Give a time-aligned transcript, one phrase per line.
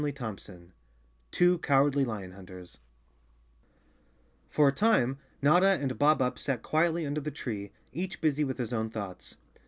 [0.03, 0.61] 58 CHAPTER 5
[1.29, 2.79] Two Cowardly Lion Hunters
[4.51, 8.43] F OR a time Notta and Bob Up sat quietly under the tree, each busy
[8.43, 9.37] with his own thoughts.